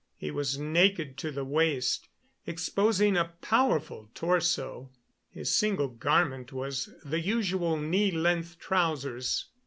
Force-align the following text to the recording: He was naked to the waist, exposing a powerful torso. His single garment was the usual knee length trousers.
He 0.17 0.31
was 0.31 0.57
naked 0.57 1.15
to 1.19 1.29
the 1.29 1.45
waist, 1.45 2.09
exposing 2.47 3.15
a 3.15 3.35
powerful 3.39 4.09
torso. 4.15 4.89
His 5.29 5.53
single 5.53 5.89
garment 5.89 6.51
was 6.51 6.89
the 7.05 7.19
usual 7.19 7.77
knee 7.77 8.09
length 8.09 8.57
trousers. 8.57 9.49